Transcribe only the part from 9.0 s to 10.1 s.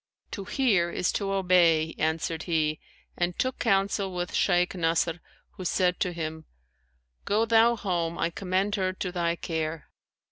thy care.'